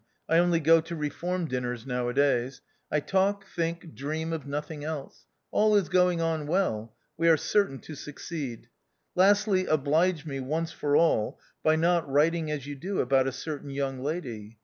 I 0.27 0.39
only 0.39 0.59
go 0.59 0.81
to 0.81 0.95
Eeform 0.95 1.47
dinners 1.47 1.85
now 1.85 2.09
a 2.09 2.13
days. 2.15 2.61
I 2.91 3.01
talk, 3.01 3.45
think, 3.45 3.93
dream 3.93 4.33
of 4.33 4.47
nothing 4.47 4.83
else. 4.83 5.27
All 5.51 5.75
is 5.75 5.89
going 5.89 6.19
on 6.19 6.47
well: 6.47 6.95
we 7.17 7.29
are 7.29 7.37
certain 7.37 7.77
to 7.81 7.93
succeed." 7.93 8.69
Lastly, 9.15 9.67
oblige 9.67 10.25
me, 10.25 10.39
once 10.39 10.71
for 10.71 10.95
all, 10.95 11.39
by 11.61 11.75
not 11.75 12.09
writing 12.09 12.49
as 12.49 12.65
you 12.65 12.75
do 12.75 12.97
about 12.99 13.27
a 13.27 13.31
certain 13.31 13.69
young 13.69 13.99
lady. 13.99 14.57